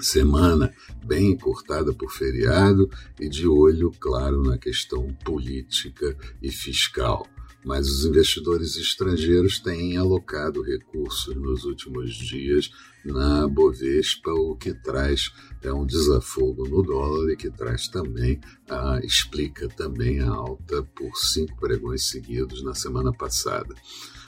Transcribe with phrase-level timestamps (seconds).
[0.00, 0.72] semana
[1.04, 2.90] bem encurtada por feriado
[3.20, 7.26] e de olho, claro, na questão política e fiscal.
[7.64, 12.70] Mas os investidores estrangeiros têm alocado recursos nos últimos dias
[13.04, 18.40] na Bovespa, o que traz é um desafogo no dólar e que traz também,
[19.02, 23.74] explica também a alta por cinco pregões seguidos na semana passada.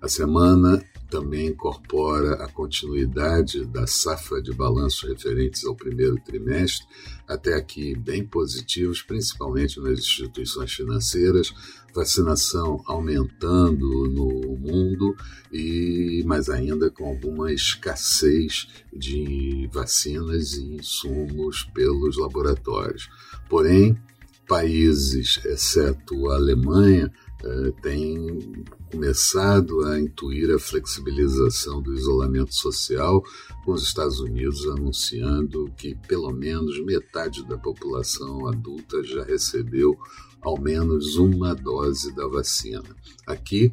[0.00, 6.86] A semana também incorpora a continuidade da safra de balanços referentes ao primeiro trimestre,
[7.26, 11.52] até aqui bem positivos, principalmente nas instituições financeiras,
[11.94, 15.16] vacinação aumentando no mundo
[15.50, 23.08] e mais ainda com alguma escassez de vacinas e insumos pelos laboratórios.
[23.48, 23.98] Porém,
[24.46, 27.12] países, exceto a Alemanha,
[27.44, 33.22] eh, tem começado a intuir a flexibilização do isolamento social,
[33.64, 39.96] com os Estados Unidos anunciando que pelo menos metade da população adulta já recebeu
[40.40, 42.82] ao menos uma dose da vacina.
[43.26, 43.72] Aqui,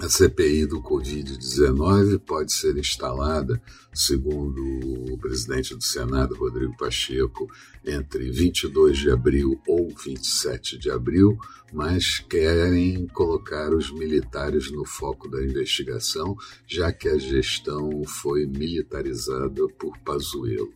[0.00, 3.62] a CPI do Covid-19 pode ser instalada,
[3.94, 4.60] segundo
[5.12, 7.48] o presidente do Senado, Rodrigo Pacheco,
[7.84, 11.38] entre 22 de abril ou 27 de abril,
[11.72, 19.68] mas querem colocar os militares no foco da investigação, já que a gestão foi militarizada
[19.78, 20.74] por Pazuello.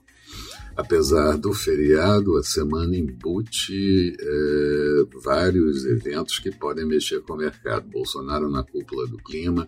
[0.78, 7.88] Apesar do feriado, a semana embute é, vários eventos que podem mexer com o mercado.
[7.88, 9.66] Bolsonaro na cúpula do clima,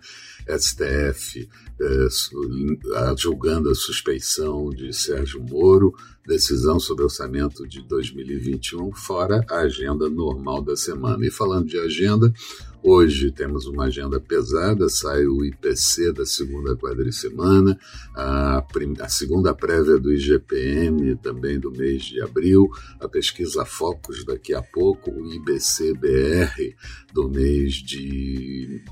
[0.49, 1.49] STF
[1.81, 5.93] é, julgando a suspeição de Sérgio Moro,
[6.25, 11.27] decisão sobre orçamento de 2021, fora a agenda normal da semana.
[11.27, 12.33] E falando de agenda,
[12.83, 17.79] Hoje temos uma agenda pesada, sai o IPC da segunda quadricemana,
[18.17, 18.65] a,
[19.01, 24.63] a segunda prévia do IGPM também do mês de abril, a pesquisa Focus daqui a
[24.63, 26.75] pouco, o IBC-BR
[27.13, 28.83] do mês de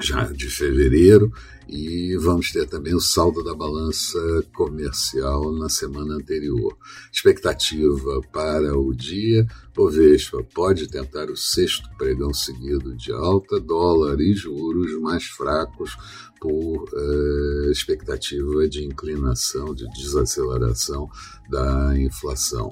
[0.00, 1.32] já de fevereiro
[1.68, 4.18] e vamos ter também o saldo da balança
[4.54, 6.76] comercial na semana anterior.
[7.12, 14.34] Expectativa para o dia: Bovespa pode tentar o sexto pregão seguido de alta, dólar e
[14.34, 15.96] juros mais fracos
[16.40, 21.10] por eh, expectativa de inclinação, de desaceleração
[21.48, 22.70] da inflação.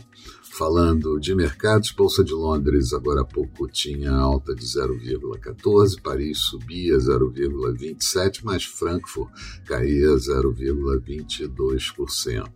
[0.57, 6.97] Falando de mercados, Bolsa de Londres agora há pouco tinha alta de 0,14, Paris subia
[6.97, 9.33] 0,27, mas Frankfurt
[9.67, 12.49] caía 0,22%.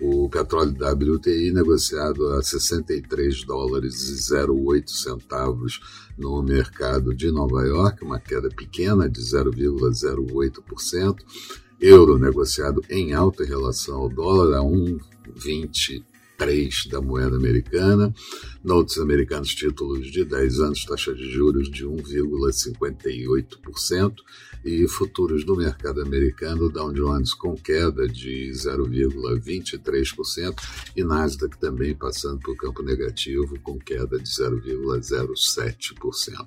[0.00, 5.82] O petróleo WTI negociado a 63 dólares e 08 centavos
[6.16, 11.18] no mercado de Nova York, uma queda pequena de 0,08%.
[11.78, 16.02] Euro negociado em alta em relação ao dólar a 1,20
[16.36, 18.12] 3 da moeda americana,
[18.62, 24.16] notes americanos títulos de 10 anos, taxa de juros de 1,58%
[24.64, 30.54] e futuros do mercado americano, Dow Jones com queda de 0,23%
[30.96, 36.46] e Nasdaq também passando por campo negativo com queda de 0,07%.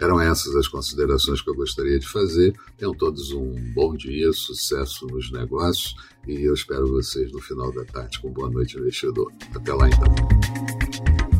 [0.00, 2.54] Eram essas as considerações que eu gostaria de fazer.
[2.78, 5.96] Tenham todos um bom dia, sucesso nos negócios
[6.26, 9.25] e eu espero vocês no final da tarde com boa noite, investidor.
[9.54, 11.35] Até lá então.